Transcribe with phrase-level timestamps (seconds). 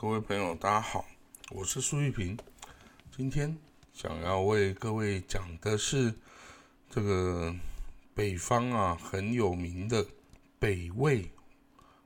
[0.00, 1.04] 各位朋友，大家好，
[1.50, 2.38] 我是苏玉平。
[3.10, 3.58] 今天
[3.92, 6.14] 想要为各位讲的是
[6.88, 7.52] 这个
[8.14, 10.06] 北方啊很有名的
[10.56, 11.28] 北魏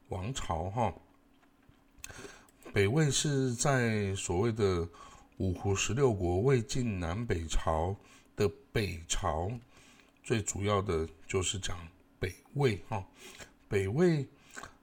[0.08, 0.94] 王朝哈。
[2.72, 4.88] 北魏是在所谓的
[5.36, 7.94] 五胡十六国魏晋南北朝
[8.34, 9.52] 的北朝，
[10.24, 11.76] 最主要的就是讲
[12.18, 13.04] 北魏哈。
[13.68, 14.26] 北魏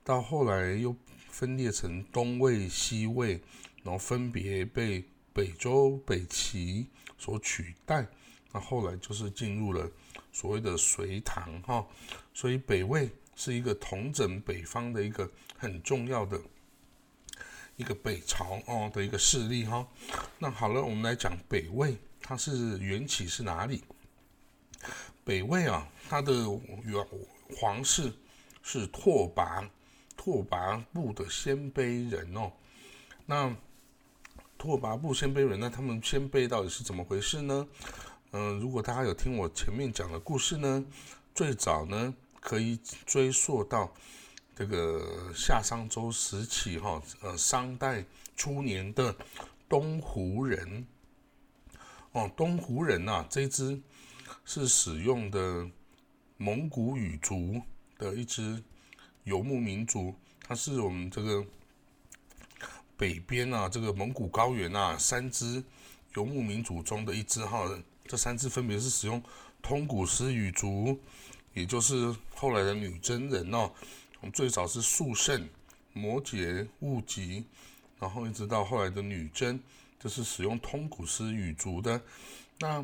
[0.04, 0.96] 到后来又
[1.30, 3.40] 分裂成东魏、西魏，
[3.84, 8.08] 然后分别被北周、北齐所取代。
[8.52, 9.90] 那后来就是进入了
[10.32, 11.86] 所谓的隋唐哈，
[12.34, 16.40] 所以北魏是一个统整北方的一个很重要的
[17.78, 19.88] 一个北朝哦的一个势力哈。
[20.38, 23.84] 那好了，我们来讲北魏，它是缘起是哪里？
[25.24, 26.34] 北魏啊，它的
[26.84, 27.06] 原
[27.58, 28.12] 皇室。
[28.62, 29.68] 是拓跋，
[30.22, 32.52] 拓跋部的鲜卑人哦。
[33.26, 33.56] 那
[34.58, 37.66] 拓跋部鲜卑人，那他们鲜卑到底是怎么回事呢？
[38.32, 40.86] 嗯，如果大家有听我前面讲的故事呢，
[41.34, 43.90] 最早呢可以追溯到
[44.54, 48.04] 这个夏商周时期哈，呃，商代
[48.36, 49.16] 初年的
[49.70, 50.86] 东胡人。
[52.12, 53.82] 哦，东胡人呐，这支
[54.44, 55.66] 是使用的
[56.36, 57.62] 蒙古语族。
[58.00, 58.64] 的一支
[59.30, 61.46] 游牧民族，它是我们这个
[62.98, 65.64] 北边啊，这个蒙古高原啊，三支
[66.16, 67.70] 游牧民族中的一支哈。
[68.08, 69.22] 这三支分别是使用
[69.62, 71.00] 通古斯语族，
[71.54, 73.72] 也就是后来的女真人哦。
[74.20, 75.48] 我们最早是肃慎、
[75.94, 77.46] 摩羯、兀吉，
[78.00, 79.60] 然后一直到后来的女真，
[80.00, 82.02] 就是使用通古斯语族的。
[82.60, 82.84] 那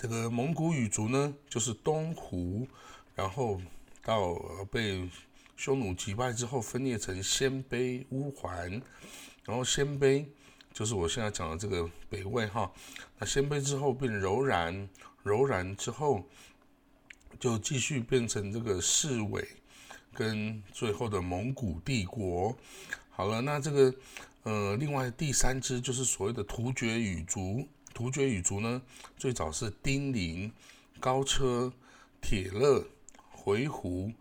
[0.00, 2.66] 这个蒙古语族呢，就是东胡，
[3.14, 3.60] 然后。
[4.00, 4.34] 到
[4.70, 5.06] 被
[5.58, 8.70] 匈奴击败之后，分裂成鲜卑、乌桓，
[9.44, 10.24] 然后鲜卑
[10.72, 12.70] 就是我现在讲的这个北魏哈。
[13.18, 14.88] 那鲜卑之后变柔然，
[15.24, 16.24] 柔然之后
[17.40, 19.44] 就继续变成这个侍卫，
[20.14, 22.56] 跟最后的蒙古帝国。
[23.10, 23.92] 好了，那这个
[24.44, 27.66] 呃，另外第三支就是所谓的突厥语族。
[27.92, 28.80] 突厥语族呢，
[29.16, 30.52] 最早是丁零、
[31.00, 31.72] 高车、
[32.20, 32.86] 铁勒。
[33.30, 34.12] 回鹘，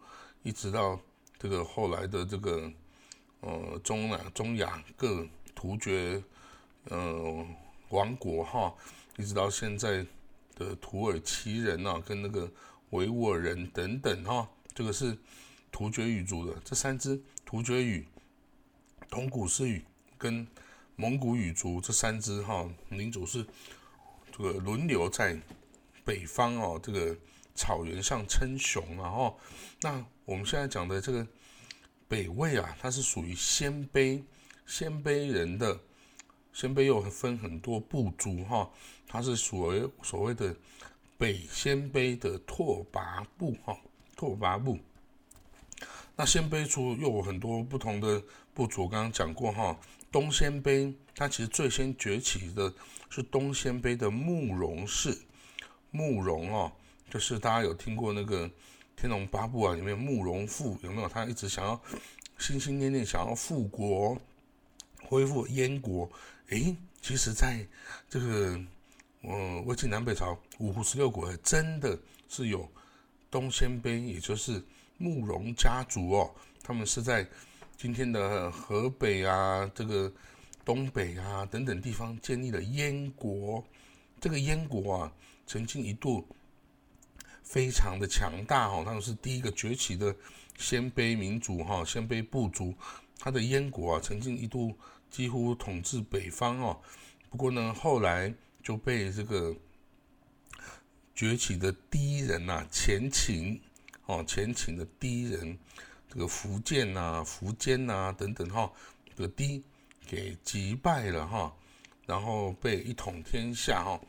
[0.41, 0.99] 一直到
[1.39, 2.71] 这个后来的这个
[3.41, 6.21] 呃中亚中亚各突厥
[6.85, 7.45] 呃
[7.89, 8.73] 王国哈，
[9.17, 10.05] 一直到现在
[10.55, 12.51] 的土耳其人啊，跟那个
[12.89, 15.17] 维吾尔人等等哈，这个是
[15.71, 18.05] 突厥语族的这三支突厥语、
[19.09, 19.83] 同古斯语
[20.17, 20.47] 跟
[20.95, 23.45] 蒙古语族这三支哈民族是
[24.31, 25.39] 这个轮流在
[26.03, 27.15] 北方哦这个。
[27.57, 29.37] 草原上称雄，然后，
[29.81, 31.27] 那我们现在讲的这个
[32.07, 34.23] 北魏啊，它是属于鲜卑，
[34.67, 35.77] 鲜卑人的，
[36.53, 38.69] 鲜卑又分很多部族哈，
[39.07, 40.55] 它是属于所谓的
[41.17, 43.75] 北鲜卑的拓跋部哈，
[44.15, 44.77] 拓跋部。
[46.15, 49.77] 那鲜卑族又有很多不同的部族，刚刚讲过哈，
[50.11, 52.71] 东鲜卑，它其实最先崛起的
[53.09, 55.17] 是东鲜卑的慕容氏，
[55.89, 56.71] 慕容哦。
[57.09, 58.47] 就是大家有听过那个
[58.95, 61.07] 《天龙八部》啊，里面慕容复有没有？
[61.07, 61.81] 他一直想要
[62.37, 64.17] 心心念念想要复国，
[65.03, 66.09] 恢复燕国。
[66.49, 67.65] 诶，其实在
[68.09, 68.59] 这个
[69.21, 71.97] 嗯魏晋南北朝五胡十六国，真的
[72.27, 72.69] 是有
[73.31, 74.61] 东鲜卑，也就是
[74.97, 76.29] 慕容家族哦。
[76.61, 77.25] 他们是在
[77.77, 80.11] 今天的河北啊、这个
[80.65, 83.63] 东北啊等等地方建立了燕国。
[84.19, 85.13] 这个燕国啊，
[85.45, 86.27] 曾经一度。
[87.47, 90.13] 非常的强大哈，他们是第一个崛起的
[90.57, 92.75] 鲜卑民族哈，鲜卑部族，
[93.17, 94.77] 他的燕国啊，曾经一度
[95.09, 96.77] 几乎统治北方哦。
[97.29, 99.55] 不过呢，后来就被这个
[101.15, 103.59] 崛起的第一人呐，前秦
[104.07, 105.57] 哦，前秦的第一人，
[106.09, 108.69] 这个福建呐、苻坚呐等等哈，
[109.15, 109.63] 这个第
[110.05, 111.55] 给击败了哈，
[112.05, 114.01] 然后被一统天下哈，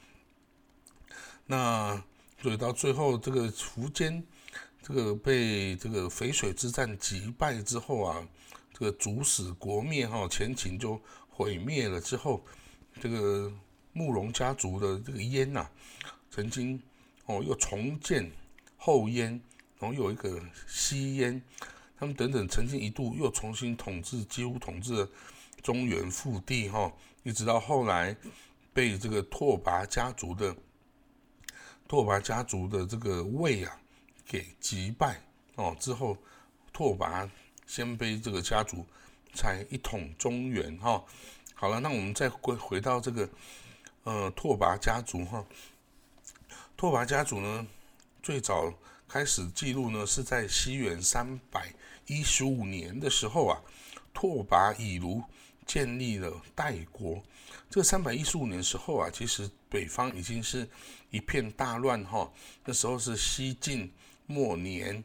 [1.46, 2.02] 那。
[2.40, 4.22] 所以到最后，这个苻坚，
[4.80, 8.28] 这个被这个淝水之战击败之后啊，
[8.72, 12.44] 这个主使国灭哈，前秦就毁灭了之后，
[13.00, 13.52] 这个
[13.92, 15.68] 慕容家族的这个燕呐，
[16.30, 16.80] 曾经
[17.26, 18.30] 哦又重建
[18.76, 19.30] 后燕，
[19.80, 21.42] 然后有一个西燕，
[21.98, 25.08] 他们等等曾经一度又重新统治，几乎统治了
[25.60, 26.92] 中原腹地哈，
[27.24, 28.16] 一直到后来
[28.72, 30.54] 被这个拓跋家族的。
[31.88, 33.80] 拓跋家族的这个魏啊，
[34.26, 35.18] 给击败
[35.54, 36.16] 哦之后，
[36.72, 37.28] 拓跋
[37.66, 38.84] 鲜卑这个家族
[39.32, 41.02] 才一统中原哈。
[41.54, 43.28] 好了，那我们再回回到这个
[44.04, 45.42] 呃拓跋家族哈。
[46.76, 47.66] 拓跋家族呢，
[48.22, 48.72] 最早
[49.08, 51.72] 开始记录呢是在西元三百
[52.06, 53.60] 一十五年的时候啊，
[54.12, 55.22] 拓跋以卢
[55.66, 57.20] 建立了代国。
[57.70, 60.68] 这个三百一十五年时候啊，其实北方已经是
[61.10, 62.30] 一片大乱哈。
[62.64, 63.92] 那时候是西晋
[64.26, 65.02] 末年，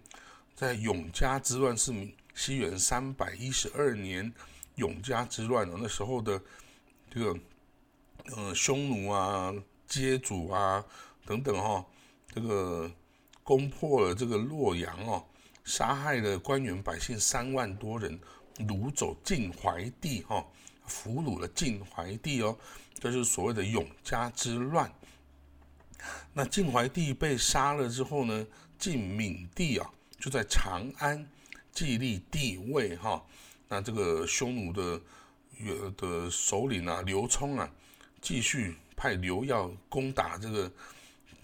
[0.56, 1.94] 在永嘉之乱是
[2.34, 4.34] 西元三百一十二年
[4.76, 5.78] 永嘉之乱哦。
[5.80, 6.42] 那时候的
[7.10, 7.40] 这个
[8.36, 9.54] 呃匈奴啊、
[9.88, 10.84] 羯族啊
[11.26, 11.86] 等等哈，
[12.34, 12.92] 这个
[13.44, 15.26] 攻破了这个洛阳哦，
[15.64, 18.20] 杀害了官员百姓三万多人，
[18.58, 20.46] 掳走晋怀帝哈。
[20.86, 22.58] 俘虏了晋怀帝哦，
[23.00, 24.94] 这就是所谓的永嘉之乱。
[26.34, 28.48] 那晋怀帝被杀了之后呢，
[28.78, 29.90] 晋闵帝啊
[30.20, 31.26] 就在长安
[31.72, 33.24] 继立帝位哈。
[33.68, 35.02] 那这个匈奴的
[35.98, 37.70] 的首领啊刘聪啊，
[38.22, 40.72] 继续派刘耀攻打这个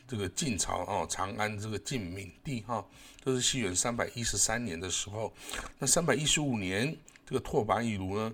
[0.07, 2.85] 这个晋朝哦，长安这个晋闵帝哈，
[3.23, 5.33] 这是西元三百一十三年的时候。
[5.77, 6.95] 那三百一十五年，
[7.25, 8.33] 这个拓跋以卢呢？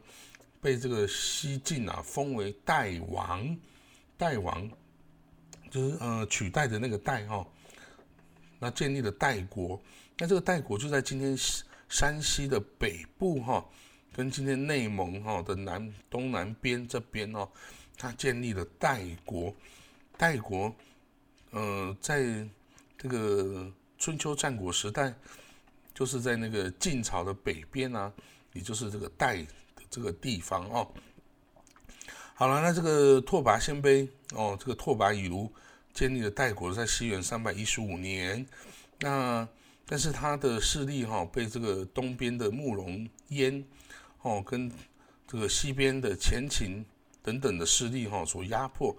[0.62, 3.56] 被这个西晋啊封为代王，
[4.18, 4.68] 代王
[5.76, 7.46] 就是呃取代的那个代哈，
[8.60, 9.78] 那建立了代国，
[10.18, 11.38] 那这个代国就在今天
[11.90, 13.66] 山西的北部哈，
[14.14, 17.46] 跟今天内蒙哈的南东南边这边哦，
[17.98, 19.54] 他建立了代国，
[20.18, 20.74] 代国
[21.52, 22.48] 呃在
[22.98, 25.14] 这个春秋战国时代，
[25.94, 28.10] 就是在那个晋朝的北边啊，
[28.54, 29.48] 也就是这个代的。
[29.88, 30.92] 这个地方哦，
[32.34, 35.50] 好了，那这个拓跋鲜卑哦，这个拓跋以卢
[35.96, 38.46] 建立了代国在西元三百一十五年，
[39.00, 39.48] 那
[39.86, 43.66] 但是他的势力哈被这个东边的慕容燕
[44.22, 44.70] 哦跟
[45.26, 46.86] 这个西边的前秦
[47.24, 48.96] 等等的势力哈所压迫，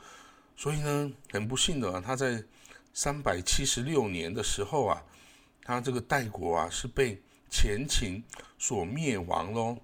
[0.56, 2.42] 所以呢很不幸的啊，他在
[2.94, 5.04] 三百七十六年的时候啊，
[5.62, 7.20] 他这个代国啊是被
[7.50, 8.24] 前秦
[8.58, 9.76] 所灭亡喽。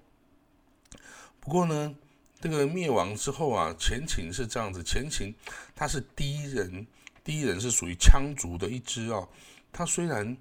[1.39, 1.95] 不过呢，
[2.41, 5.35] 这个灭亡之后啊，前秦是这样子，前秦
[5.75, 6.87] 他是第一人，
[7.23, 9.27] 第一人是属于羌族的一支啊。
[9.71, 10.35] 他虽然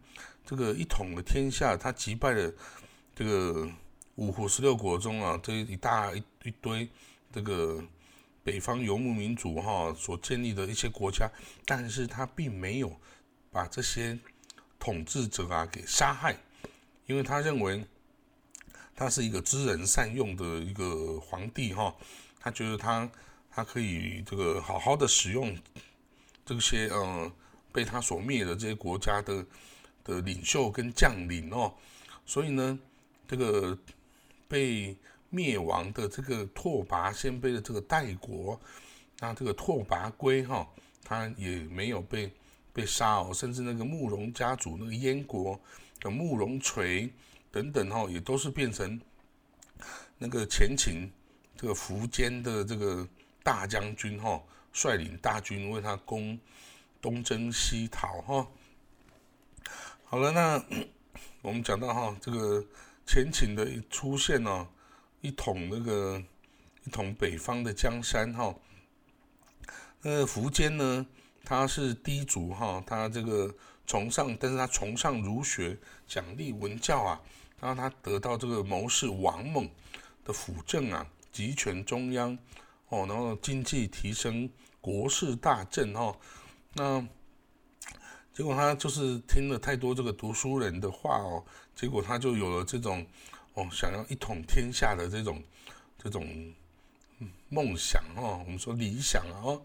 [0.45, 2.53] 这个一统了天下，他击败了
[3.15, 3.69] 这个
[4.17, 6.89] 五胡十六国中啊这一大一一堆
[7.33, 7.83] 这个
[8.45, 11.31] 北方游牧民族哈所建立的一些国家，
[11.65, 12.95] 但是他并没有
[13.51, 14.19] 把这些
[14.79, 16.37] 统治者啊给杀害，
[17.07, 17.85] 因为他认为。
[18.95, 21.93] 他是一个知人善用的一个皇帝哈，
[22.39, 23.11] 他觉得他
[23.51, 25.57] 他可以这个好好的使用
[26.45, 27.33] 这些呃
[27.73, 29.45] 被他所灭的这些国家的
[30.05, 31.73] 的领袖跟将领哦，
[32.27, 32.79] 所以呢，
[33.27, 33.77] 这个
[34.49, 34.97] 被
[35.31, 38.61] 灭亡的这个拓跋鲜卑的这个代国，
[39.19, 40.69] 那这个拓跋圭哈，
[41.05, 42.31] 他也没有被
[42.73, 45.61] 被杀哦，甚至那个慕容家族那个燕国
[46.01, 47.11] 的慕容垂。
[47.53, 48.99] 等等哈，也都是变成
[50.17, 51.07] 那个前秦
[51.55, 53.07] 这个苻坚的这个
[53.43, 54.43] 大将军哈，
[54.73, 56.39] 率领大军为他攻
[57.01, 58.47] 东征西讨哈。
[60.05, 60.63] 好了，那
[61.41, 62.65] 我们讲到哈，这个
[63.07, 64.69] 前秦的出现呢，
[65.21, 66.23] 一统那个
[66.85, 68.55] 一统北方的江山哈。
[70.03, 71.07] 那个苻坚呢，
[71.45, 73.55] 他是低族哈，他这个
[73.87, 77.21] 崇尚，但是他崇尚儒学，奖励文教啊。
[77.61, 79.71] 然后他得到这个谋士王猛
[80.25, 82.37] 的辅政啊，集权中央
[82.93, 84.49] 哦，然后经济提升，
[84.81, 86.15] 国势大振哦。
[86.75, 87.01] 那
[88.33, 91.45] 结果他就是听了太多这个读书人的话哦，
[91.75, 93.07] 结果他就有了这种
[93.55, 95.43] 哦，想要一统天下的这种
[95.97, 96.55] 这种
[97.49, 99.63] 梦想哦，我们说理想啊哦。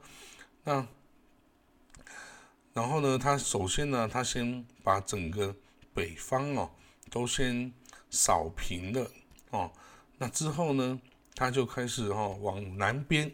[0.64, 0.88] 那
[2.74, 5.56] 然后呢，他首先呢，他先把整个
[5.94, 6.72] 北方哦
[7.10, 7.72] 都先。
[8.10, 9.12] 扫平了
[9.50, 9.70] 哦，
[10.18, 10.98] 那之后呢，
[11.38, 13.32] 他就开始哈往南边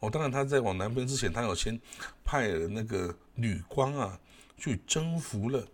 [0.00, 0.10] 哦。
[0.10, 1.80] 当然他在往南边之前，他有先
[2.24, 4.20] 派了那个吕光啊
[4.56, 5.64] 去征服了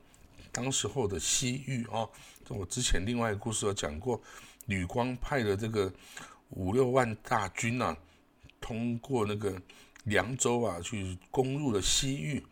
[0.52, 2.06] 当时候的西域啊。
[2.44, 4.20] 这我之前另外一个故事有讲过，
[4.66, 5.90] 吕光派了这个
[6.50, 7.96] 五六万大军啊，
[8.60, 9.60] 通过那个
[10.04, 12.44] 凉州啊去攻入了西域。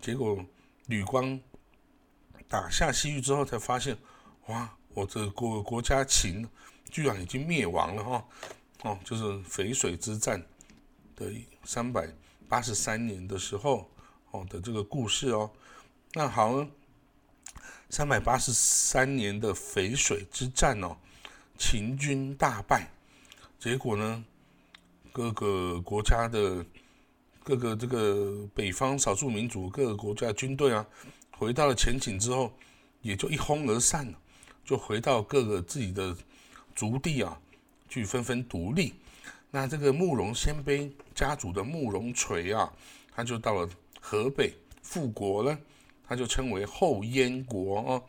[0.00, 0.42] 结果
[0.86, 1.38] 吕光
[2.48, 3.96] 打下西域之后，才发现
[4.46, 4.74] 哇！
[4.94, 6.48] 我这国国家秦
[6.90, 8.24] 居然已经灭亡了哈，
[8.82, 10.40] 哦，就是淝水之战
[11.16, 11.26] 的
[11.64, 12.08] 三百
[12.48, 13.90] 八十三年的时候
[14.30, 15.50] 哦的这个故事哦。
[16.12, 16.64] 那好，
[17.90, 20.96] 三百八十三年的淝水之战哦，
[21.58, 22.88] 秦军大败，
[23.58, 24.24] 结果呢，
[25.12, 26.64] 各个国家的
[27.42, 30.86] 各个这个北方少数民族各个国家军队啊，
[31.32, 32.52] 回到了前秦之后，
[33.02, 34.18] 也就一哄而散了，
[34.64, 36.16] 就回到各个自己的
[36.74, 37.40] 族地啊，
[37.88, 38.94] 去纷纷独立。
[39.50, 42.72] 那这个慕容鲜卑家族的慕容垂啊，
[43.14, 43.68] 他就到了
[44.00, 44.52] 河北
[44.82, 45.56] 复国了，
[46.06, 48.04] 他就称为后燕国哦。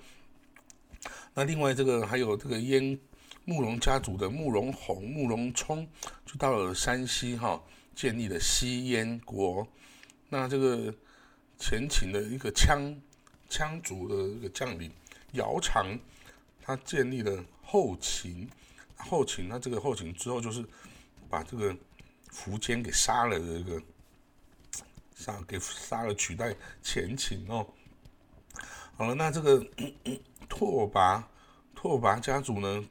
[1.34, 2.98] 那另外这个还有这个燕
[3.44, 5.88] 慕容家族的慕容宏、慕容冲，
[6.26, 7.62] 就到了山西哈，
[7.94, 9.68] 建立了西燕国。
[10.30, 10.92] 那这个
[11.60, 12.96] 前秦的一个羌
[13.50, 14.92] 羌族的一个将领
[15.34, 16.00] 姚苌，
[16.64, 18.50] 他建立了后秦。
[18.98, 20.66] 后秦，那这个后秦之后就是。
[21.28, 21.76] 把这个
[22.32, 23.82] 苻坚给杀了，这个
[25.16, 27.68] 杀给杀了，取代前秦哦。
[28.96, 29.66] 好了，那这个
[30.48, 31.22] 拓跋
[31.74, 32.86] 拓跋家族呢，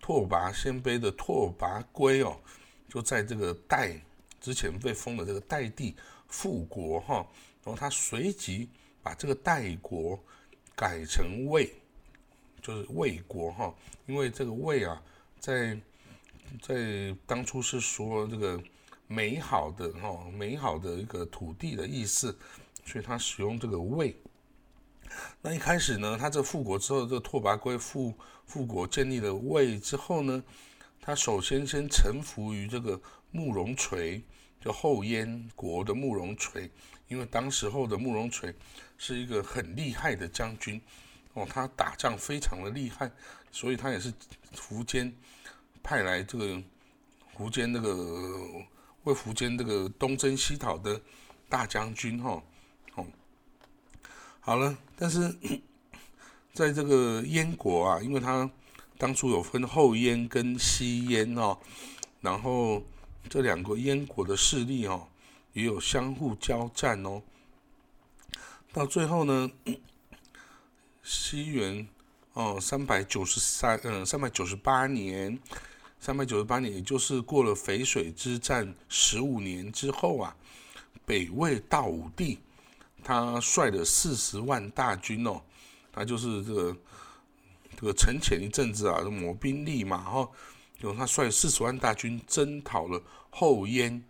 [0.00, 2.40] 拓跋鲜卑的拓跋圭哦，
[2.88, 3.94] 就在这个代
[4.40, 5.94] 之前被封的这个代地
[6.26, 7.16] 复国哈，
[7.62, 8.70] 然后他随即
[9.02, 10.18] 把这个代国
[10.74, 11.72] 改成魏，
[12.66, 13.72] 就是魏国哈，
[14.06, 15.00] 因为这个魏啊，
[15.38, 15.78] 在
[16.60, 18.60] 在当初是说这个
[19.06, 22.36] 美好的哈美好的一个土地的意思，
[22.84, 24.16] 所以他使用这个魏。
[25.40, 28.12] 那一开始呢，他这复国之后，这拓跋圭复
[28.44, 30.42] 复国建立了魏之后呢，
[31.00, 34.20] 他首先先臣服于这个慕容垂，
[34.60, 36.68] 就后燕国的慕容垂，
[37.06, 38.52] 因为当时候的慕容垂
[38.98, 40.80] 是一个很厉害的将军
[41.36, 43.12] 哦，他打仗非常的厉害，
[43.52, 44.12] 所以他也是
[44.54, 45.14] 苻坚。
[45.82, 46.60] 派来这个
[47.36, 47.94] 苻坚那个
[49.04, 51.00] 为苻坚这个东征西讨的
[51.48, 52.42] 大将军哈，
[52.96, 53.06] 哦，
[54.40, 55.32] 好了，但是
[56.52, 58.50] 在这个燕国啊，因为他
[58.98, 61.56] 当初有分后燕跟西燕哦，
[62.20, 62.82] 然后
[63.28, 65.06] 这两个燕国的势力哦，
[65.52, 67.22] 也有相互交战哦，
[68.72, 69.48] 到最后呢，
[71.08, 71.86] 西元
[72.32, 75.38] 哦三百九十三嗯三百九十八年。
[75.98, 80.36] 三百九十八年，也就是过了淝水之战十五年之后啊，
[81.06, 82.38] 北魏道武帝
[83.02, 85.40] 他率了四十万大军哦，
[85.90, 86.76] 他就是这个
[87.80, 90.28] 这个沉潜一阵子啊，磨兵力嘛哈，
[90.78, 94.00] 就他率四十万大军征讨了后燕，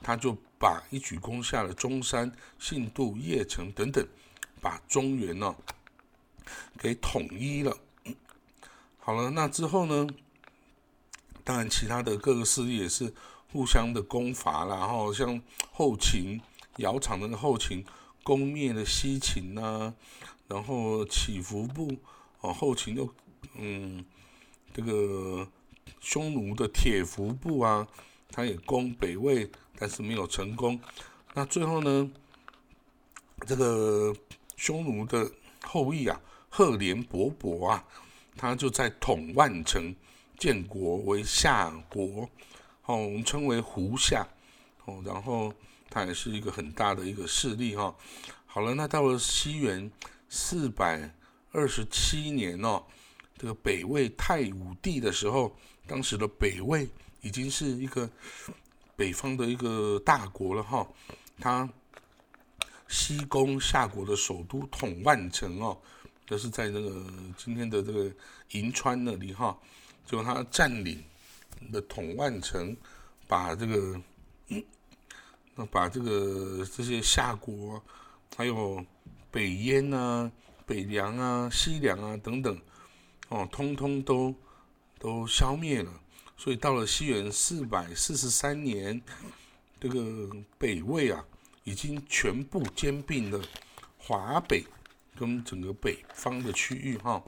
[0.00, 4.04] 他就把一举攻下了中山、信度、邺城等等，
[4.62, 5.54] 把中原呢
[6.78, 7.76] 给统一了。
[8.98, 10.06] 好了，那之后呢？
[11.46, 13.12] 当然，其他的各个势力也是
[13.52, 14.64] 互相的攻伐。
[14.64, 16.40] 然后像后秦
[16.78, 17.84] 姚苌的后秦
[18.22, 19.92] 攻灭了西秦呐，
[20.48, 21.94] 然后起伏部
[22.40, 23.14] 哦，后秦又
[23.56, 24.02] 嗯，
[24.72, 25.46] 这个
[26.00, 27.86] 匈奴的铁服部啊，
[28.30, 30.80] 他也攻北魏，但是没有成功。
[31.34, 32.10] 那最后呢，
[33.46, 34.16] 这个
[34.56, 35.30] 匈奴的
[35.62, 36.18] 后裔啊，
[36.56, 37.84] 赫连勃勃啊，
[38.36, 39.92] 他就在统万城。
[40.36, 42.28] 建国为夏国，
[42.86, 44.26] 哦，我们称为胡夏，
[44.84, 45.54] 哦，然后
[45.88, 47.94] 他也是一个很大的一个势力哈。
[48.44, 49.88] 好了，那到了西元
[50.28, 51.08] 四百
[51.52, 52.82] 二十七年哦，
[53.38, 55.56] 这个北魏太武帝的时候，
[55.86, 56.88] 当时的北魏
[57.20, 58.10] 已经是一个
[58.96, 60.84] 北方的一个大国了哈。
[61.38, 61.66] 他
[62.88, 65.78] 西攻夏国的首都统万城哦，
[66.26, 67.04] 就是在那个
[67.36, 68.10] 今天的这个
[68.50, 69.56] 银川那里哈。
[70.06, 71.02] 就他占领
[71.72, 72.76] 的统万城，
[73.26, 73.98] 把这个，
[75.54, 77.82] 那把这个这些夏国，
[78.36, 78.84] 还有
[79.30, 80.30] 北燕啊、
[80.66, 82.60] 北凉啊、西凉啊等等，
[83.30, 84.34] 哦，通通都
[84.98, 85.90] 都消灭了。
[86.36, 89.00] 所以到了西元四百四十三年，
[89.80, 90.28] 这个
[90.58, 91.24] 北魏啊，
[91.62, 93.42] 已经全部兼并了
[93.96, 94.62] 华北
[95.16, 97.22] 跟整个北方的区域哈。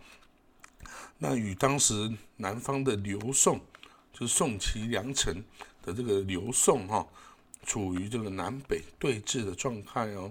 [1.18, 3.60] 那与当时南方的刘宋，
[4.12, 5.44] 就是宋齐梁陈
[5.82, 7.06] 的这个刘宋哈，
[7.64, 10.30] 处于这个南北对峙的状态哦。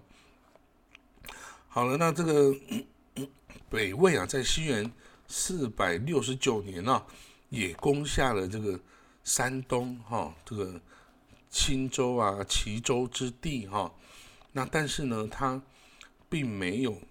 [1.68, 2.56] 好了，那这个
[3.70, 4.92] 北魏啊，在西元
[5.28, 7.04] 四百六十九年呢，
[7.50, 8.80] 也攻下了这个
[9.24, 10.80] 山东哈，这个
[11.50, 13.92] 青州啊、齐州之地哈。
[14.54, 15.62] 那但是呢，他
[16.30, 17.02] 并没有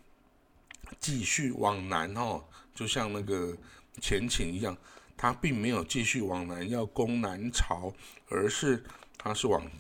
[1.04, 2.42] 继续往南哦。
[2.74, 3.54] 就像那个
[4.00, 4.74] 前秦一样，
[5.18, 7.92] 他并没有继续往南要攻南朝，
[8.30, 8.82] 而是
[9.18, 9.70] 他是往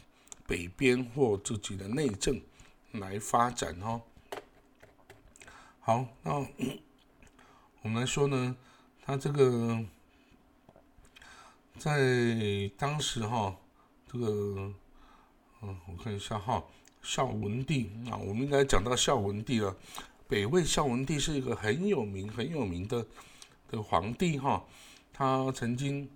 [0.46, 2.38] 北边或自己的内政
[2.92, 4.02] 来发展哦。
[5.80, 6.46] 好，那
[7.80, 8.54] 我们来说呢，
[9.02, 9.82] 他这个
[11.78, 13.56] 在当时哈，
[14.06, 14.72] 这个，
[15.62, 16.62] 嗯，我看一下哈，
[17.02, 19.74] 孝文帝啊，我们应该讲到孝文帝了。
[20.26, 23.06] 北魏孝文帝是一个很有名、很有名的
[23.70, 24.64] 的皇帝哈，
[25.12, 26.08] 他曾经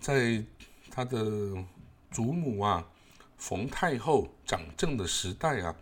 [0.00, 0.44] 在
[0.90, 1.52] 他的
[2.10, 2.86] 祖母啊
[3.36, 5.76] 冯太后掌政的时代啊，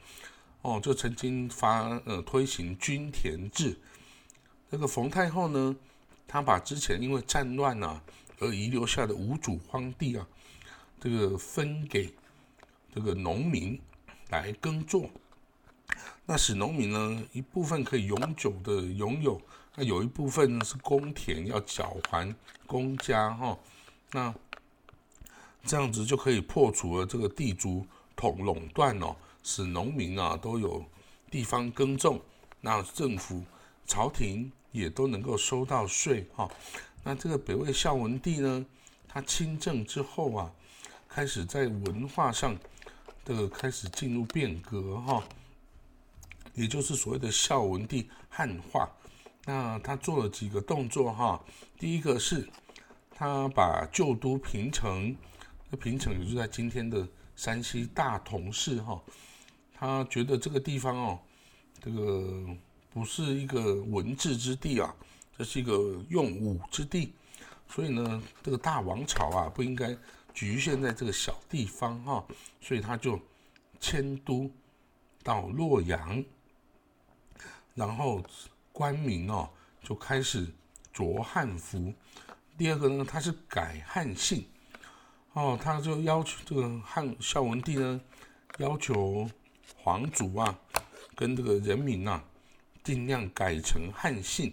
[0.62, 3.78] 哦，就曾经发呃推行均田制。
[4.70, 5.74] 这个冯太后呢，
[6.26, 8.02] 她把之前因为战乱啊
[8.38, 10.28] 而遗留下的无主荒地啊，
[11.00, 12.12] 这个分给
[12.94, 13.80] 这个农民
[14.28, 15.08] 来耕作。
[16.28, 19.40] 那使农民呢一部分可以永久的拥有，
[19.74, 22.34] 那有一部分呢是公田要缴还
[22.66, 23.58] 公家哈。
[24.12, 24.34] 那
[25.64, 30.84] 这样子就可以破除了这个地主统垄断哦，使农民啊都有
[31.30, 32.20] 地方耕种，
[32.60, 33.42] 那政府
[33.86, 34.52] 朝廷。
[34.70, 36.48] 也都能够收到税哈，
[37.02, 38.66] 那这个北魏孝文帝呢，
[39.08, 40.52] 他亲政之后啊，
[41.08, 42.54] 开始在文化上
[43.24, 45.24] 的开始进入变革哈，
[46.58, 48.90] 也就是所谓的孝文帝汉化。
[49.46, 51.42] 那他做了几个动作哈，
[51.78, 52.46] 第一个是，
[53.10, 55.16] 他把旧都平城，
[55.70, 59.00] 那平城也就在今天的山西大同市哈，
[59.72, 61.18] 他觉得这个地方哦，
[61.80, 62.44] 这个。
[62.90, 64.92] 不是一个文治之地啊，
[65.36, 67.12] 这是一个用武之地，
[67.68, 69.96] 所以呢，这个大王朝啊不应该
[70.32, 72.24] 局限在这个小地方哈，
[72.60, 73.20] 所以他就
[73.78, 74.50] 迁都
[75.22, 76.24] 到洛阳，
[77.78, 78.22] 然后
[78.72, 79.48] 官民哦
[79.82, 80.46] 就开始
[80.92, 81.94] 着汉服。
[82.58, 84.44] 第二个呢，他是改汉姓，
[85.32, 88.00] 哦，他就要求这个汉孝文帝呢
[88.58, 89.30] 要求
[89.76, 90.58] 皇族啊
[91.14, 92.22] 跟这个人民呐。
[92.84, 94.50] 尽量改成汉姓，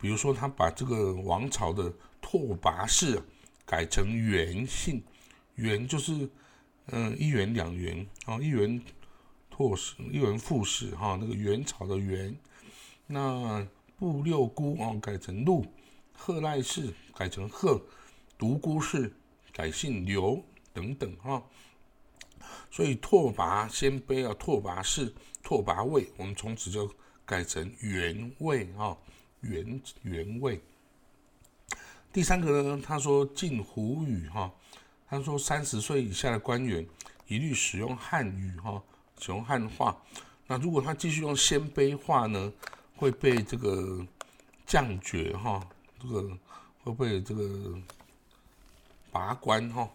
[0.00, 3.22] 比如说他把这个王朝的拓跋氏
[3.66, 5.04] 改成元姓，
[5.56, 6.26] 元就是
[6.86, 8.82] 嗯一元两元啊，一元
[9.56, 12.36] 拓史，一元复始哈，那个元朝的元。
[13.06, 13.66] 那
[13.96, 15.64] 布六姑哦改成陆，
[16.12, 17.80] 贺赖氏改成贺，
[18.36, 19.10] 独孤氏
[19.54, 21.42] 改姓刘等等哈。
[22.70, 25.10] 所以拓跋鲜卑啊，拓跋氏。
[25.42, 26.92] 拓跋魏，我们从此就
[27.24, 28.94] 改成元魏啊，
[29.40, 30.60] 元元魏。
[32.12, 34.52] 第三个呢，他说禁胡语哈，
[35.08, 36.86] 他说三十岁以下的官员
[37.26, 38.82] 一律使用汉语哈，
[39.20, 39.96] 使用汉化。
[40.46, 42.52] 那如果他继续用鲜卑话呢，
[42.96, 44.06] 会被这个
[44.66, 45.66] 降爵哈，
[46.00, 46.38] 这个
[46.84, 47.78] 会被这个
[49.10, 49.88] 拔官哈。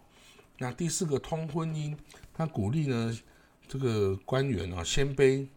[0.58, 1.98] 那第四个通婚姻，
[2.34, 3.20] 他鼓励呢。
[3.68, 5.48] 这个官员啊，鲜卑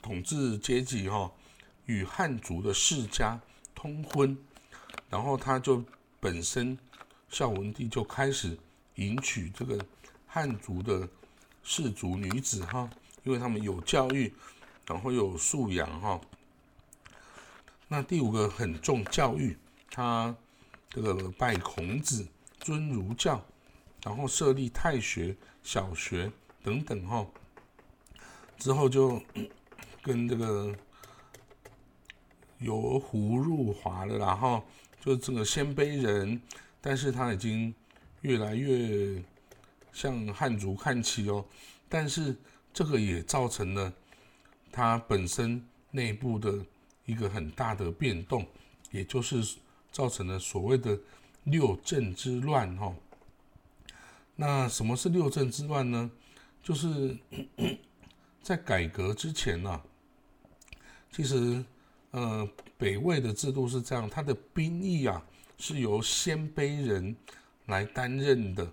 [0.00, 1.30] 统治阶级哈，
[1.84, 3.38] 与汉族的世家
[3.74, 4.34] 通婚，
[5.10, 5.84] 然后他就
[6.18, 6.78] 本身
[7.28, 8.58] 孝文帝就开始
[8.94, 9.78] 迎娶这个
[10.26, 11.06] 汉族的
[11.62, 12.88] 士族女子哈，
[13.24, 14.32] 因为他们有教育，
[14.86, 16.20] 然后有素养哈。
[17.88, 19.56] 那第五个很重教育，
[19.90, 20.34] 他
[20.88, 22.26] 这个拜孔子，
[22.58, 23.44] 尊儒教，
[24.02, 27.26] 然后设立太学、小学等等哈。
[28.58, 29.20] 之后就
[30.02, 30.74] 跟这个
[32.58, 34.64] 由胡入华了，然后
[35.00, 36.40] 就这个鲜卑人，
[36.80, 37.74] 但是他已经
[38.22, 39.22] 越来越
[39.92, 41.44] 向汉族看齐哦，
[41.88, 42.36] 但是
[42.72, 43.92] 这个也造成了
[44.70, 46.52] 他本身内部的
[47.04, 48.46] 一个很大的变动，
[48.90, 49.56] 也就是
[49.90, 50.98] 造成了所谓的
[51.44, 52.94] 六镇之乱哈。
[54.36, 56.10] 那什么是六镇之乱呢？
[56.62, 57.16] 就是。
[58.42, 59.80] 在改革之前呢，
[61.12, 61.64] 其实，
[62.10, 62.44] 呃，
[62.76, 65.24] 北魏的制度是这样，他的兵役啊
[65.58, 67.14] 是由鲜卑人
[67.66, 68.68] 来担任的，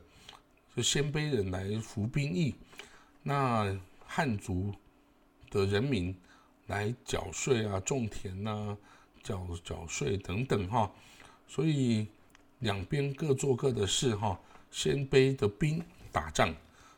[0.79, 2.55] 就鲜卑人来服兵役，
[3.21, 4.73] 那汉族
[5.49, 6.15] 的人民
[6.67, 8.77] 来缴税啊、种田呐、
[9.21, 10.89] 缴缴税等等哈，
[11.49, 12.07] 所以
[12.59, 14.39] 两边各做各的事哈，
[14.71, 16.55] 鲜卑的兵打仗，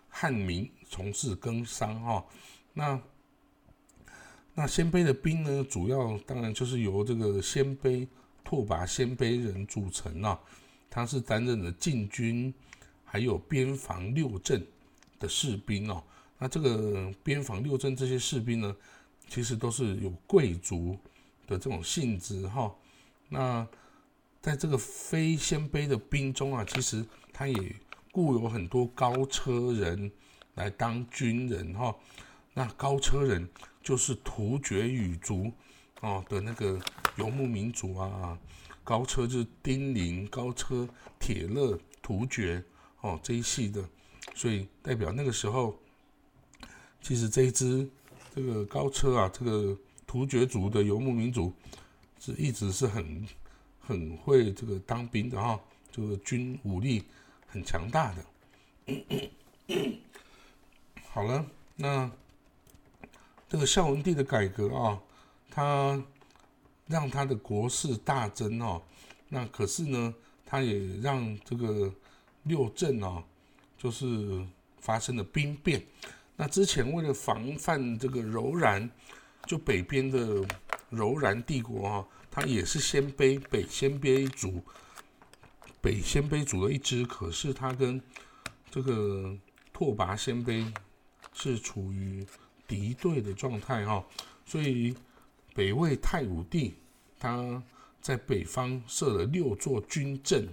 [0.10, 2.24] 汉民从事耕商哈。
[2.76, 3.02] 那
[4.54, 8.08] 那鲜卑的兵呢，主要当然就是由这个鲜卑
[8.44, 10.40] 拓跋鲜卑人组成啊，
[10.88, 12.54] 他是担任了禁军，
[13.12, 14.66] 还有边防六镇
[15.20, 16.02] 的士兵哦。
[16.38, 18.74] 那这个边防六镇这些士兵呢，
[19.28, 20.98] 其实都是有贵族
[21.46, 22.74] 的这种性质哈。
[23.28, 23.68] 那
[24.42, 27.76] 在这个非鲜卑的兵中啊，其实他也
[28.14, 30.10] 雇有很多高车人
[30.56, 31.94] 来当军人哈。
[32.54, 33.46] 那高车人
[33.84, 35.52] 就是突厥语族
[36.00, 36.80] 哦的那个
[37.18, 38.40] 游牧民族啊，
[38.86, 40.88] 高车就是丁零、高车、
[41.20, 42.64] 铁勒、突厥
[43.02, 43.84] 哦这一系的，
[44.34, 45.78] 所以代表那个时候，
[47.02, 47.90] 其实这一支
[48.34, 51.52] 这个高车啊，这个突厥族的游牧民族
[52.20, 53.28] 是一直是很
[53.80, 55.60] 很会这个当兵的哈，
[55.92, 57.04] 这个军武力
[57.48, 58.26] 很强大的。
[61.10, 62.10] 好了，那
[63.50, 65.02] 这个孝文帝的改革啊，
[65.50, 66.02] 他
[66.88, 68.82] 让他的国势大增哦。
[69.28, 70.14] 那可是呢，
[70.46, 71.92] 他也让这个
[72.44, 73.24] 六镇啊，
[73.78, 74.46] 就是
[74.80, 75.82] 发生了兵变。
[76.36, 78.90] 那之前为了防范这个柔然，
[79.46, 80.46] 就北边的
[80.90, 84.62] 柔然帝国啊，它也是鲜卑北鲜卑族，
[85.82, 87.06] 北鲜卑族的一支。
[87.06, 88.02] 可是他跟
[88.70, 89.38] 这个
[89.74, 90.72] 拓跋鲜卑。
[91.34, 92.28] 是处于
[92.68, 94.06] 敌对的状态哈，
[94.46, 94.94] 所以
[95.56, 96.76] 北魏太武帝
[97.18, 97.64] 他
[98.02, 100.46] 在北方设了六座军阵，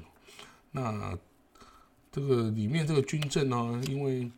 [0.71, 1.19] 那
[2.11, 4.31] 这个里面这个军政呢，因为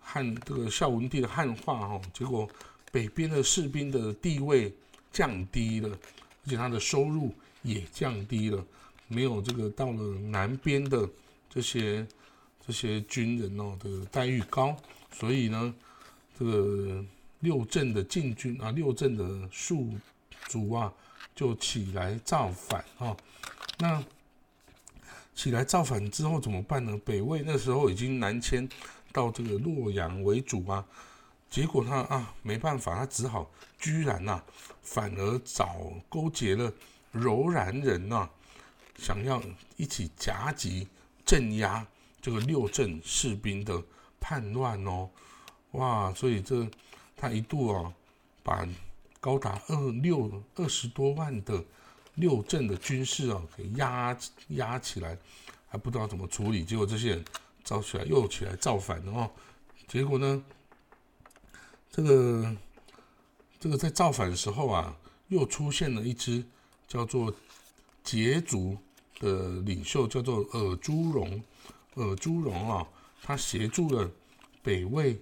[0.00, 2.48] 汉这个孝文帝的汉化哈，结果
[2.90, 4.72] 北边的士兵的地位
[5.12, 8.64] 降低了，而且他的收入也降低了，
[9.08, 11.08] 没有这个到了南边的
[11.50, 12.06] 这些
[12.66, 14.76] 这些军人哦的待遇高。
[15.12, 15.74] 所以呢，
[16.38, 17.04] 这个
[17.40, 19.96] 六镇的禁军啊，六镇的戍
[20.48, 20.92] 卒啊，
[21.34, 23.16] 就起来造反啊。
[23.78, 24.02] 那
[25.34, 26.98] 起来造反之后怎么办呢？
[27.04, 28.68] 北魏那时候已经南迁
[29.12, 30.84] 到这个洛阳为主啊。
[31.50, 34.42] 结果他啊没办法，他只好居然呐，
[34.82, 36.72] 反而找勾结了
[37.12, 38.28] 柔然人呐，
[38.96, 39.42] 想要
[39.76, 40.88] 一起夹击
[41.24, 41.86] 镇压
[42.20, 43.82] 这个六镇士兵的。
[44.26, 45.10] 叛乱哦，
[45.72, 46.10] 哇！
[46.14, 46.66] 所以这
[47.14, 47.92] 他一度啊，
[48.42, 48.66] 把
[49.20, 51.62] 高达二六二十多万的
[52.14, 54.16] 六镇的军事啊给压
[54.48, 55.18] 压起来，
[55.66, 56.64] 还不知道怎么处理。
[56.64, 57.24] 结果这些人
[57.62, 59.30] 造起来又起来造反了哦。
[59.88, 60.44] 结果呢，
[61.90, 62.56] 这个
[63.58, 64.96] 这个在造反的时候啊，
[65.28, 66.44] 又出现了一支
[66.86, 67.34] 叫做
[68.04, 68.76] 羯族
[69.18, 71.42] 的领袖，叫做尔朱荣。
[71.94, 72.86] 尔朱荣啊。
[73.26, 74.10] 他协助了
[74.62, 75.18] 北魏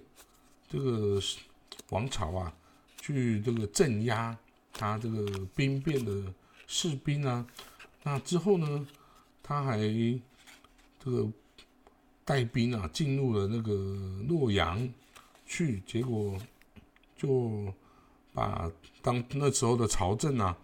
[0.69, 1.21] 这个
[1.87, 2.53] 王朝啊，
[2.99, 4.37] 去这个镇压
[4.73, 5.25] 他这个
[5.55, 6.11] 兵变的
[6.73, 7.45] 士兵啊。
[8.01, 8.87] 那之后呢，
[9.43, 11.29] 他还这个
[12.25, 13.71] 带兵啊，进入了那个
[14.27, 14.89] 洛阳
[15.45, 16.35] 去，结果
[17.15, 17.71] 就
[18.33, 18.71] 把
[19.03, 20.57] 当那时候的朝政啊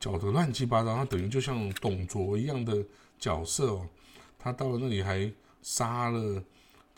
[0.00, 0.96] 搅得乱七八糟。
[0.96, 2.82] 他等于就像董卓一样的
[3.18, 3.86] 角色哦，
[4.38, 6.42] 他到了那里还杀了。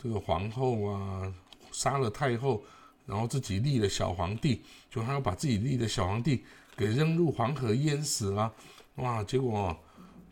[0.01, 1.33] 这个皇后啊，
[1.73, 2.63] 杀了太后，
[3.05, 6.41] 然后自己立了小皇帝，就他要把自己立的小皇帝
[6.79, 8.53] 给扔入黄河淹死了，
[8.95, 9.21] 哇！
[9.21, 9.77] 结果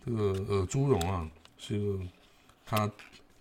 [0.06, 2.00] 这个呃朱荣啊，是
[2.66, 2.90] 他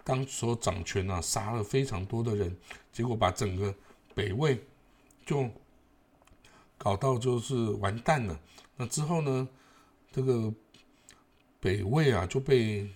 [0.03, 2.57] 当时掌权啊，杀了非常多的人，
[2.93, 3.73] 结果把整个
[4.13, 4.61] 北魏
[5.25, 5.49] 就
[6.77, 8.37] 搞到就是完蛋了。
[8.77, 9.49] 那之后呢，
[10.11, 10.53] 这个
[11.61, 12.91] 北魏啊就被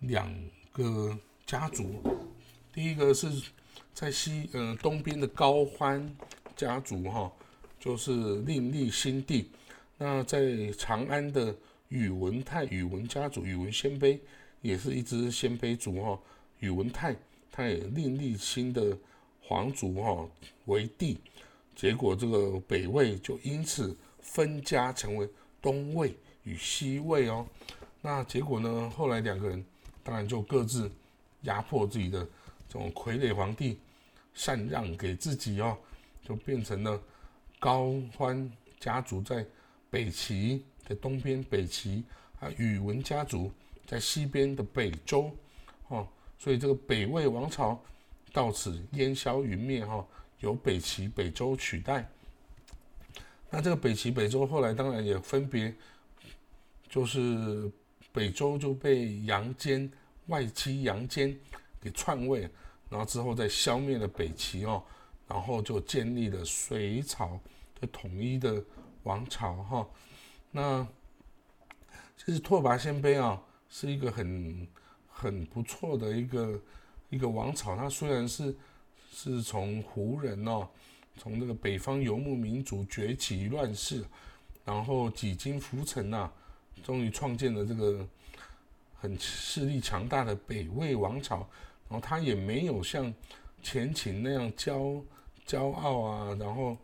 [0.00, 0.30] 两
[0.70, 2.02] 个家族。
[2.74, 3.26] 第一个是
[3.94, 6.14] 在西呃东边的高欢
[6.54, 7.32] 家族哈，
[7.86, 9.48] 就是另立新帝。
[9.96, 11.54] 那在长安的
[11.88, 14.18] 宇文泰宇文家族，宇文鲜卑
[14.60, 16.18] 也是一支鲜卑族哈。
[16.58, 17.14] 宇文泰
[17.52, 18.98] 他也另立新的
[19.40, 20.28] 皇族哈
[20.64, 21.16] 为帝，
[21.76, 25.28] 结果这个北魏就因此分家成为
[25.62, 27.46] 东魏与西魏哦。
[28.02, 29.64] 那结果呢，后来两个人
[30.02, 30.90] 当然就各自
[31.42, 32.26] 压迫自己的。
[32.68, 33.78] 这种傀儡皇帝
[34.34, 35.78] 禅让给自己哦，
[36.26, 37.00] 就变成了
[37.66, 38.48] 高欢
[38.78, 39.44] 家族在
[39.90, 42.04] 北齐的东边，北齐
[42.38, 43.50] 啊，宇文家族
[43.84, 45.32] 在西边的北周
[45.88, 46.06] 哦，
[46.38, 47.82] 所以这个北魏王朝
[48.32, 50.06] 到此烟消云灭哈，
[50.38, 52.08] 由北齐、北周取代。
[53.50, 55.74] 那这个北齐、北周后来当然也分别，
[56.88, 57.68] 就是
[58.12, 59.90] 北周就被杨坚
[60.28, 61.36] 外戚杨坚。
[61.80, 62.48] 给篡位，
[62.88, 64.80] 然后之后再消灭了北齐哦，
[65.26, 67.40] 然后就建立了隋朝
[67.80, 68.62] 的统一的
[69.02, 69.88] 王朝哈。
[70.50, 70.86] 那
[72.16, 74.68] 其实拓跋鲜卑啊是一个很
[75.08, 76.60] 很不错的一个
[77.10, 78.54] 一个王朝，它虽然是
[79.10, 80.68] 是从胡人哦，
[81.16, 84.04] 从那个北方游牧民族崛起乱世，
[84.64, 86.30] 然后几经浮沉呐，
[86.82, 88.06] 终于创建了这个。
[88.98, 91.46] 很势力强大的北魏王朝，
[91.86, 93.12] 然后他也没有像
[93.62, 95.02] 前秦那样骄
[95.46, 96.74] 骄傲啊，然后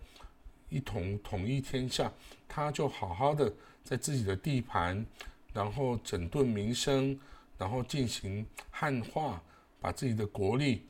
[0.73, 2.11] 一统统一天下，
[2.49, 3.53] 他就好好的
[3.85, 5.05] 在自己的地盘，
[5.53, 7.19] 然后整顿民生，
[7.59, 9.43] 然后进行汉化，
[9.79, 10.87] 把自己的国力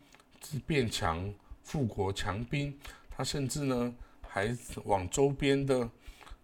[0.66, 2.73] 变强，富国强兵。
[3.11, 5.90] 他甚至呢，还往周边的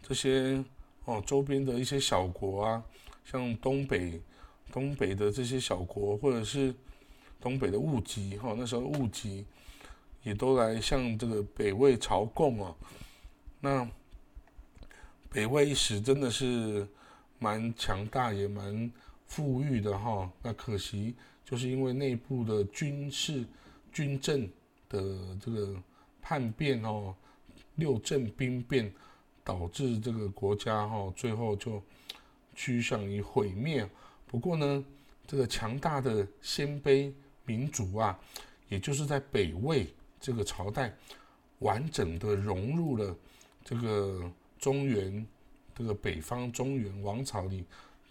[0.02, 0.62] 这些
[1.04, 2.82] 哦，周边的一些小国啊，
[3.24, 4.20] 像东北、
[4.72, 6.74] 东北的这些小国，或者是
[7.40, 9.46] 东北的物籍哈，那时候物籍
[10.24, 12.74] 也都来向这个北魏朝贡啊。
[13.60, 13.88] 那
[15.30, 16.86] 北魏一时真的是
[17.38, 18.90] 蛮强大，也蛮
[19.26, 20.30] 富裕的哈。
[20.42, 23.44] 那可惜就是因为内部的军事、
[23.92, 24.48] 军政
[24.88, 25.74] 的这个。
[26.20, 27.14] 叛变哦，
[27.76, 28.92] 六镇兵变，
[29.42, 31.82] 导致这个国家哈最后就
[32.54, 33.88] 趋向于毁灭。
[34.26, 34.84] 不过呢，
[35.26, 37.10] 这个强大的鲜卑
[37.46, 38.18] 民族啊，
[38.68, 39.86] 也就是在北魏
[40.20, 40.94] 这个朝代，
[41.60, 43.16] 完整的融入了
[43.64, 45.26] 这个中原
[45.74, 47.64] 这个北方中原王朝里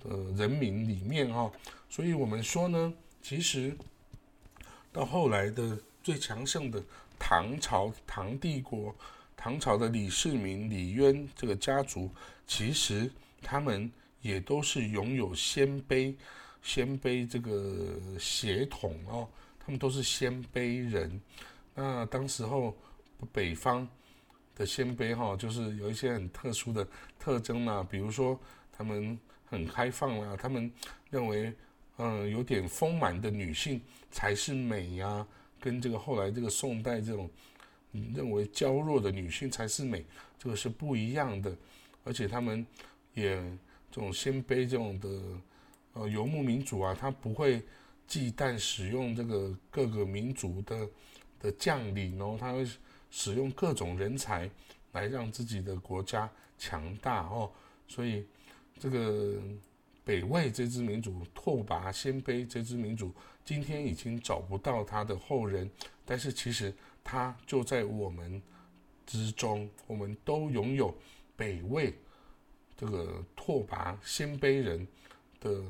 [0.03, 1.51] 的人民里面哈。
[1.89, 3.75] 所以我们说呢，其实
[4.91, 6.83] 到后来的最强盛的。
[7.19, 8.95] 唐朝、唐帝国、
[9.36, 12.12] 唐朝的李世民、李渊这个家族，
[12.45, 16.13] 其实他们也都是拥有鲜卑、
[16.62, 19.27] 鲜卑这个血统哦，
[19.60, 21.19] 他们都是鲜卑人。
[21.73, 22.77] 那当时候
[23.33, 23.88] 北方
[24.58, 26.86] 的鲜卑哈，就是有一些很特殊的
[27.20, 28.39] 特征嘛，比如说
[28.72, 30.72] 他们很开放啦，他们
[31.12, 31.54] 认为
[31.98, 35.26] 嗯有点丰满的女性才是美呀。
[35.60, 37.30] 跟这个后来这个宋代这种
[38.13, 40.06] 认为娇弱的女性才是美，
[40.38, 41.56] 这个是不一样的。
[42.04, 42.65] 而且他们
[43.13, 43.36] 也
[43.91, 45.10] 这种鲜卑这种的
[45.93, 47.62] 呃游牧民族啊，他不会
[48.08, 50.89] 忌惮使用这个各个民族的
[51.39, 52.65] 的将领哦，他会
[53.10, 54.50] 使用各种人才
[54.91, 57.52] 来让自己的国家强大哦。
[57.88, 58.26] 所以
[58.80, 59.36] 这个
[60.04, 63.13] 北魏这支民族拓跋鲜卑这支民族。
[63.43, 65.72] 今天已经找不到他的后人，
[66.04, 68.41] 但是其实他就在我们
[69.06, 70.93] 之中，我们都拥有
[71.38, 71.93] 北魏
[72.76, 74.86] 这个拓跋鲜卑人
[75.39, 75.63] 的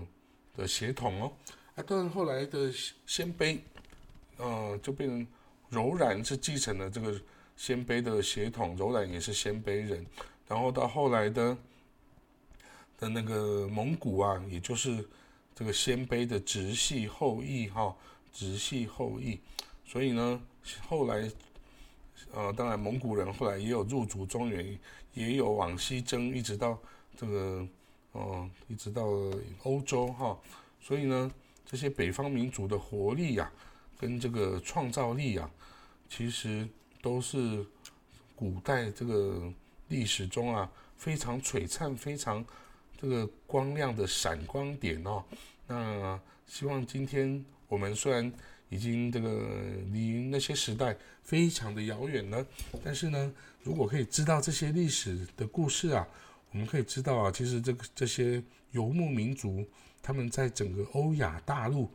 [0.56, 1.32] 的血统哦。
[1.76, 2.72] 啊，当然后来的
[3.06, 3.60] 鲜卑，
[4.38, 5.28] 呃，就变成
[5.70, 7.20] 柔然是继承了这个
[7.56, 10.06] 鲜卑的血统，柔然也是鲜卑人。
[10.48, 11.58] 然后到后来的
[12.98, 15.06] 的那个蒙古啊，也就是。
[15.60, 17.92] 这个鲜卑的直系后裔哈，
[18.32, 19.40] 直系后裔，
[19.84, 20.40] 所以呢，
[20.88, 21.32] 后来，
[22.32, 24.78] 呃，当然蒙古人后来也有入主中原，
[25.16, 26.80] 也有往西征，一直到
[27.18, 27.68] 这个，
[28.12, 29.08] 哦，一直到
[29.64, 30.38] 欧洲哈，
[30.80, 31.32] 所以呢，
[31.66, 33.52] 这些北方民族的活力呀，
[34.00, 35.50] 跟这个创造力啊，
[36.10, 36.68] 其实
[37.02, 37.66] 都是
[38.36, 39.52] 古代这个
[39.88, 42.46] 历史中啊非常璀璨、非常。
[43.00, 45.24] 这个光亮的闪光点哦，
[45.68, 48.34] 那希望今天我们虽然
[48.70, 49.48] 已经这个
[49.92, 52.44] 离那些时代非常的遥远了，
[52.84, 53.32] 但是呢，
[53.62, 56.08] 如果可以知道这些历史的故事啊，
[56.50, 59.64] 我们可以知道啊，其实这个这些游牧民族
[60.02, 61.92] 他们在整个欧亚大陆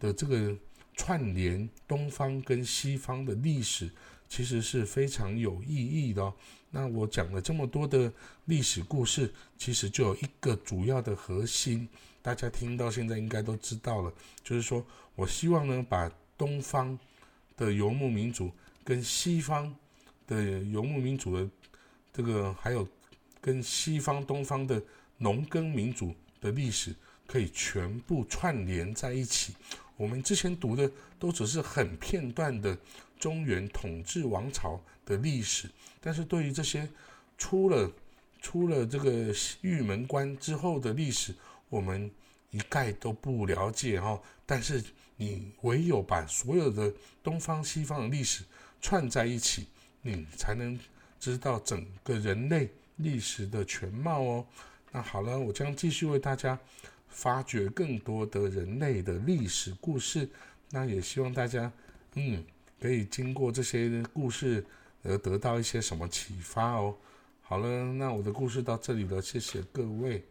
[0.00, 0.52] 的这个
[0.94, 3.90] 串联东方跟西方的历史，
[4.28, 6.34] 其实是非常有意义的哦。
[6.70, 8.12] 那我讲了这么多的
[8.46, 11.88] 历史故事，其实就有一个主要的核心，
[12.22, 16.98] 大家听到现在应该都知道了，就是说我希望呢，把东方
[17.56, 18.50] 的游牧民族
[18.82, 19.72] 跟西方
[20.26, 21.48] 的游牧民族的
[22.12, 22.88] 这个，还有
[23.40, 24.82] 跟西方、东方的
[25.18, 26.94] 农耕民族的历史，
[27.26, 29.54] 可以全部串联在一起。
[29.96, 32.76] 我们之前读的都只是很片段的
[33.18, 35.68] 中原统治王朝的历史。
[36.00, 36.88] 但是对于这些
[37.38, 37.90] 出了
[38.40, 41.34] 出了这个玉门关之后的历史，
[41.68, 42.10] 我们
[42.50, 44.20] 一概都不了解哈。
[44.44, 44.82] 但是
[45.16, 48.44] 你唯有把所有的东方西方的历史
[48.82, 49.66] 串在一起，
[50.02, 50.78] 你才能
[51.18, 54.46] 知道整个人类历史的全貌哦。
[54.92, 56.58] 那好了，我将继续为大家
[57.14, 60.28] 发掘更多的人类的历史故事。
[60.68, 61.72] 那也希望大家
[62.16, 62.44] 嗯
[62.78, 64.62] 可以经过这些故事。
[65.06, 66.96] 而得到一些什么启发哦？
[67.42, 70.24] 好了，那我的故事到这里了，谢谢各位。